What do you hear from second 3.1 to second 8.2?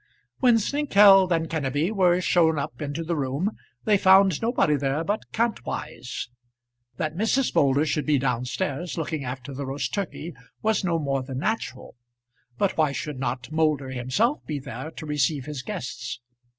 room, they found nobody there but Kantwise. That Mrs. Moulder should be